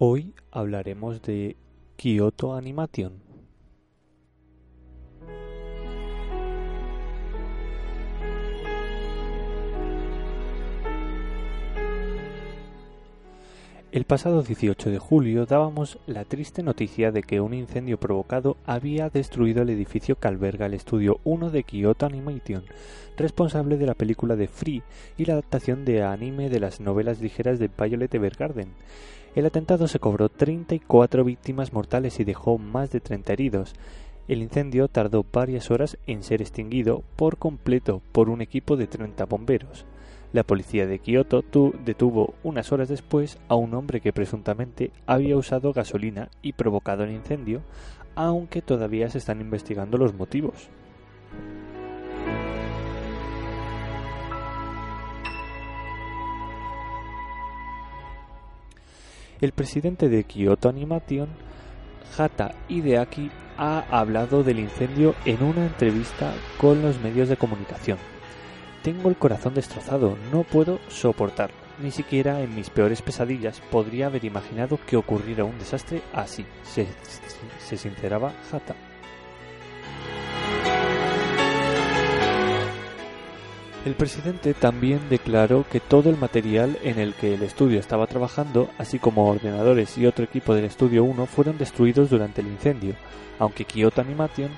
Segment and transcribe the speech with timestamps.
[0.00, 1.56] Hoy hablaremos de
[1.96, 3.20] Kyoto Animation.
[13.90, 19.10] El pasado 18 de julio dábamos la triste noticia de que un incendio provocado había
[19.10, 22.62] destruido el edificio que alberga el estudio 1 de Kyoto Animation,
[23.16, 24.84] responsable de la película de Free
[25.16, 28.68] y la adaptación de anime de las novelas ligeras de Violet Evergarden.
[29.38, 33.72] El atentado se cobró 34 víctimas mortales y dejó más de 30 heridos.
[34.26, 39.26] El incendio tardó varias horas en ser extinguido por completo por un equipo de 30
[39.26, 39.86] bomberos.
[40.32, 41.44] La policía de Kioto
[41.84, 47.12] detuvo unas horas después a un hombre que presuntamente había usado gasolina y provocado el
[47.12, 47.62] incendio,
[48.16, 50.68] aunque todavía se están investigando los motivos.
[59.40, 61.28] El presidente de Kyoto Animation,
[62.16, 67.98] Hata Hideaki, ha hablado del incendio en una entrevista con los medios de comunicación.
[68.82, 71.56] Tengo el corazón destrozado, no puedo soportarlo.
[71.80, 76.88] Ni siquiera en mis peores pesadillas podría haber imaginado que ocurriera un desastre así, se,
[77.60, 78.87] se sinceraba Hata.
[83.88, 88.68] El presidente también declaró que todo el material en el que el estudio estaba trabajando,
[88.76, 92.96] así como ordenadores y otro equipo del estudio 1, fueron destruidos durante el incendio,
[93.38, 94.50] aunque Kyoto Animation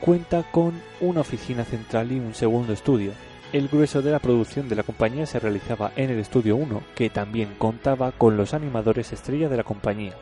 [0.00, 3.12] cuenta con una oficina central y un segundo estudio.
[3.54, 7.08] El grueso de la producción de la compañía se realizaba en el estudio 1, que
[7.08, 10.12] también contaba con los animadores estrella de la compañía.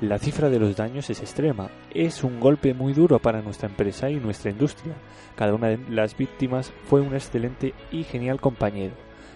[0.00, 1.68] La cifra de los daños es extrema.
[1.92, 4.94] Es un golpe muy duro para nuestra empresa y nuestra industria.
[5.36, 8.94] Cada una de las víctimas fue un excelente y genial compañero.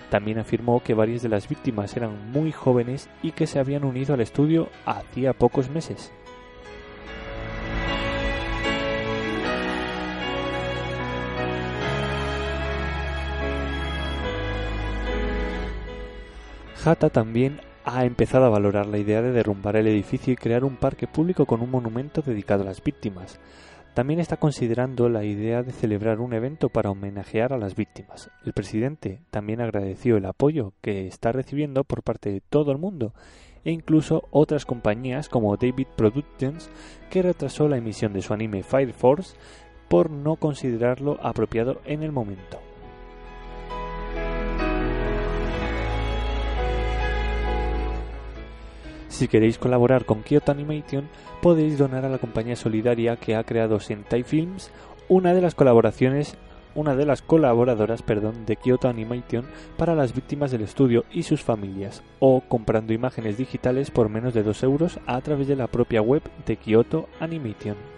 [0.09, 4.15] También afirmó que varias de las víctimas eran muy jóvenes y que se habían unido
[4.15, 6.11] al estudio hacía pocos meses.
[16.87, 20.77] Hata también ha empezado a valorar la idea de derrumbar el edificio y crear un
[20.77, 23.39] parque público con un monumento dedicado a las víctimas.
[23.93, 28.31] También está considerando la idea de celebrar un evento para homenajear a las víctimas.
[28.45, 33.13] El presidente también agradeció el apoyo que está recibiendo por parte de todo el mundo
[33.65, 36.71] e incluso otras compañías como David Productions
[37.11, 39.37] que retrasó la emisión de su anime Fire Force
[39.89, 42.59] por no considerarlo apropiado en el momento.
[49.15, 51.09] Si queréis colaborar con Kyoto Animation,
[51.41, 54.73] podéis donar a la compañía solidaria que ha creado Sentai Films,
[55.07, 56.37] una de las colaboraciones
[56.75, 61.45] una de las colaboradoras perdón, de Kyoto Animation para las víctimas del estudio y sus
[61.45, 66.03] familias, o comprando imágenes digitales por menos de 2 euros a través de la propia
[66.03, 67.94] web de Kyoto Animation.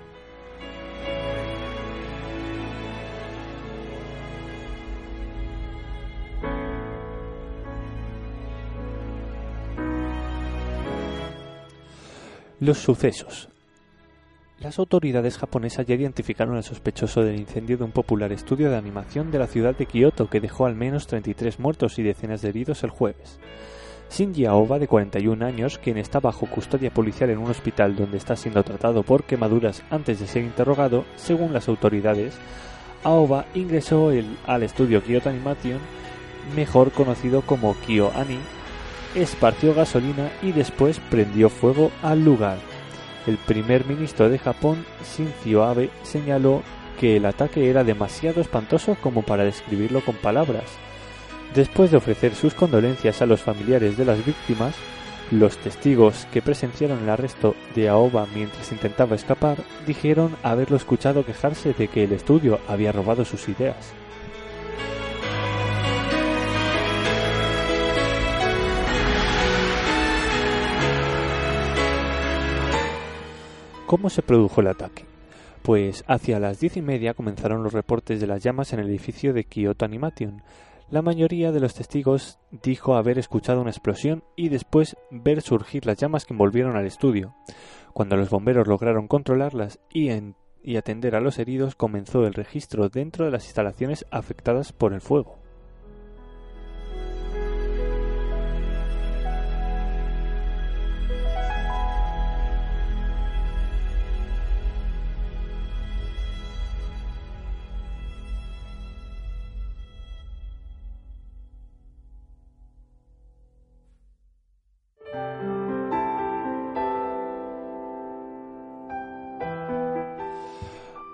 [12.58, 13.50] Los sucesos.
[14.60, 19.30] Las autoridades japonesas ya identificaron al sospechoso del incendio de un popular estudio de animación
[19.30, 22.82] de la ciudad de Kioto que dejó al menos 33 muertos y decenas de heridos
[22.82, 23.38] el jueves.
[24.10, 28.36] Shinji Aoba, de 41 años, quien está bajo custodia policial en un hospital donde está
[28.36, 32.38] siendo tratado por quemaduras antes de ser interrogado, según las autoridades,
[33.04, 34.10] Aoba ingresó
[34.46, 35.80] al estudio Kyoto Animation,
[36.54, 38.38] mejor conocido como Kyo Ani,
[39.16, 42.58] esparció gasolina y después prendió fuego al lugar.
[43.26, 46.62] El primer ministro de Japón, Shinzo Abe, señaló
[47.00, 50.64] que el ataque era demasiado espantoso como para describirlo con palabras.
[51.54, 54.74] Después de ofrecer sus condolencias a los familiares de las víctimas,
[55.30, 61.72] los testigos que presenciaron el arresto de Aoba mientras intentaba escapar dijeron haberlo escuchado quejarse
[61.72, 63.92] de que el estudio había robado sus ideas.
[73.86, 75.04] ¿Cómo se produjo el ataque?
[75.62, 79.32] Pues hacia las diez y media comenzaron los reportes de las llamas en el edificio
[79.32, 80.42] de Kyoto Animation.
[80.90, 85.98] La mayoría de los testigos dijo haber escuchado una explosión y después ver surgir las
[85.98, 87.36] llamas que envolvieron al estudio.
[87.92, 90.10] Cuando los bomberos lograron controlarlas y,
[90.64, 95.00] y atender a los heridos, comenzó el registro dentro de las instalaciones afectadas por el
[95.00, 95.38] fuego.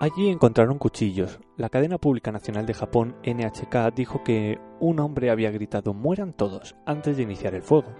[0.03, 1.39] Allí encontraron cuchillos.
[1.55, 6.75] La cadena pública nacional de Japón, NHK, dijo que un hombre había gritado mueran todos
[6.85, 7.93] antes de iniciar el fuego.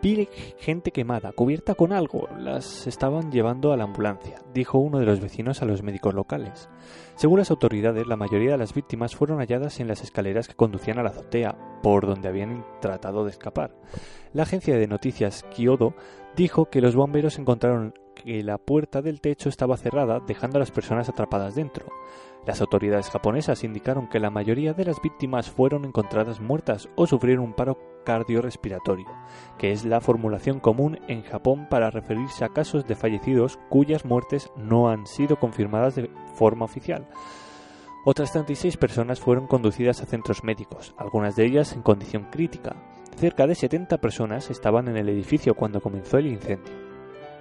[0.00, 0.26] Vi
[0.56, 2.28] gente quemada, cubierta con algo.
[2.38, 6.70] Las estaban llevando a la ambulancia, dijo uno de los vecinos a los médicos locales.
[7.14, 10.98] Según las autoridades, la mayoría de las víctimas fueron halladas en las escaleras que conducían
[10.98, 13.76] a la azotea, por donde habían tratado de escapar.
[14.32, 15.94] La agencia de noticias Kyodo
[16.36, 20.70] dijo que los bomberos encontraron que la puerta del techo estaba cerrada, dejando a las
[20.70, 21.86] personas atrapadas dentro.
[22.46, 27.44] Las autoridades japonesas indicaron que la mayoría de las víctimas fueron encontradas muertas o sufrieron
[27.44, 29.06] un paro cardiorrespiratorio,
[29.58, 34.50] que es la formulación común en Japón para referirse a casos de fallecidos cuyas muertes
[34.56, 37.06] no han sido confirmadas de forma oficial.
[38.04, 42.74] Otras 36 personas fueron conducidas a centros médicos, algunas de ellas en condición crítica.
[43.16, 46.81] Cerca de 70 personas estaban en el edificio cuando comenzó el incendio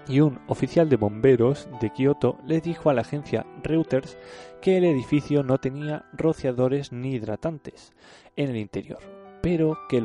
[0.08, 4.18] y un oficial de bomberos de Kioto le dijo a la agencia Reuters
[4.62, 7.94] que el edificio no tenía rociadores ni hidratantes
[8.36, 9.00] en el interior,
[9.42, 10.02] pero que,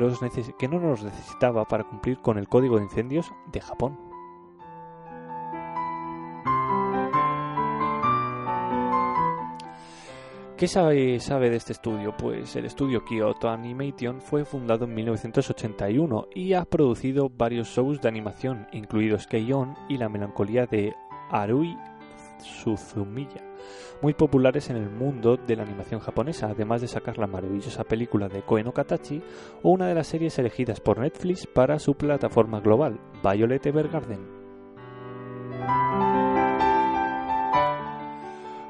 [0.57, 4.06] que no los necesitaba para cumplir con el código de incendios de Japón.
[10.57, 11.19] ¿Qué sabe,
[11.51, 12.17] de este estudio?
[12.17, 18.07] Pues el estudio Kyoto Animation fue fundado en 1981 y ha producido varios shows de
[18.07, 20.95] animación, incluidos Keion y La melancolía de
[21.29, 21.77] Arui
[22.39, 23.43] Suzumiya,
[24.01, 28.27] muy populares en el mundo de la animación japonesa, además de sacar la maravillosa película
[28.27, 29.21] de Koe no Katachi
[29.61, 34.36] o una de las series elegidas por Netflix para su plataforma global, Violet Evergarden.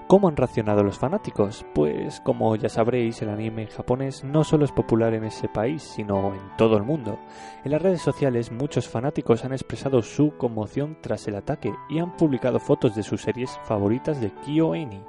[0.07, 1.65] ¿Cómo han reaccionado los fanáticos?
[1.75, 6.33] Pues como ya sabréis, el anime japonés no solo es popular en ese país, sino
[6.33, 7.19] en todo el mundo.
[7.65, 12.15] En las redes sociales muchos fanáticos han expresado su conmoción tras el ataque y han
[12.15, 15.03] publicado fotos de sus series favoritas de KyoAni.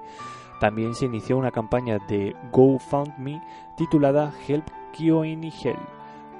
[0.58, 3.40] También se inició una campaña de GoFundMe
[3.76, 5.78] titulada Help KyoAni Hell,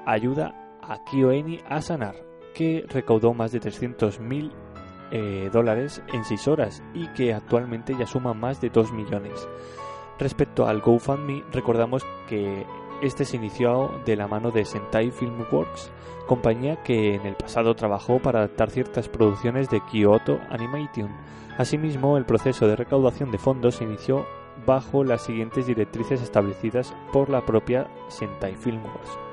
[0.05, 2.17] ayuda a KyoAni a sanar,
[2.55, 4.51] que recaudó más de 300.000
[5.11, 9.49] eh, dólares en 6 horas y que actualmente ya suma más de 2 millones.
[10.19, 12.67] Respecto al GoFundMe, recordamos que
[13.01, 15.93] este se inició de la mano de Sentai Filmworks,
[16.27, 21.11] compañía que en el pasado trabajó para adaptar ciertas producciones de Kyoto Animation.
[21.57, 24.27] Asimismo, el proceso de recaudación de fondos se inició
[24.67, 29.28] bajo las siguientes directrices establecidas por la propia Sentai Filmworks.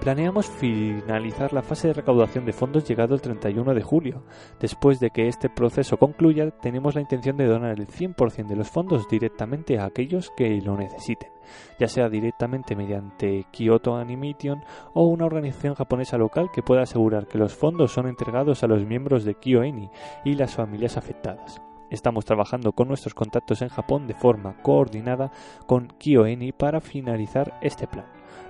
[0.00, 4.24] Planeamos finalizar la fase de recaudación de fondos llegado el 31 de julio.
[4.60, 8.68] Después de que este proceso concluya, tenemos la intención de donar el 100% de los
[8.68, 11.30] fondos directamente a aquellos que lo necesiten,
[11.78, 14.62] ya sea directamente mediante Kyoto Animation
[14.94, 18.84] o una organización japonesa local que pueda asegurar que los fondos son entregados a los
[18.84, 19.90] miembros de KyoAni
[20.24, 21.60] y las familias afectadas.
[21.90, 25.30] Estamos trabajando con nuestros contactos en Japón de forma coordinada
[25.66, 28.06] con KyoAni para finalizar este plan.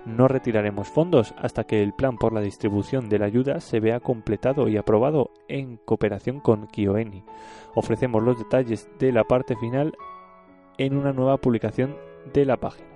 [0.07, 4.01] No retiraremos fondos hasta que el plan por la distribución de la ayuda se vea
[4.01, 7.25] completado y aprobado en cooperación con KyoEni.
[7.75, 9.97] Ofrecemos los detalles de la parte final
[10.79, 11.97] en una nueva publicación
[12.33, 12.96] de la página.